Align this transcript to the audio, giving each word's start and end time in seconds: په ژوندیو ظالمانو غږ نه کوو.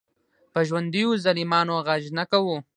په 0.53 0.59
ژوندیو 0.67 1.09
ظالمانو 1.23 1.75
غږ 1.87 2.03
نه 2.17 2.23
کوو. 2.31 2.57